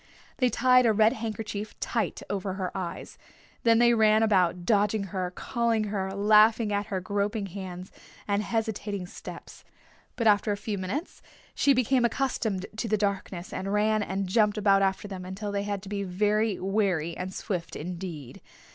[0.37, 3.19] They tied a red handkerchief tight over her eyes.
[3.61, 7.91] Then they ran about, dodging her, calling her, laughing at her groping hands
[8.27, 9.63] and hesitating steps.
[10.15, 11.21] But after a few minutes
[11.53, 15.61] she became accustomed to the darkness and ran and jumped about after them until they
[15.65, 18.41] had to be very wary and swift indeed.